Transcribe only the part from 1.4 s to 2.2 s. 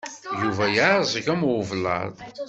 ublaḍ.